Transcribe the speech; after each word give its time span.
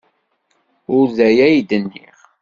Ur 0.97 1.07
d 1.17 1.19
aya 1.27 1.43
ay 1.49 1.57
d-nniɣ. 1.69 2.17